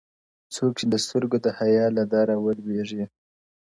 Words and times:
څوك 0.55 0.73
چي 0.79 0.85
د 0.89 0.93
سترگو 1.03 1.37
د 1.45 1.47
حـيـا 1.57 1.85
له 1.97 2.03
دره 2.11 2.35
ولوېــــږي.! 2.39 3.03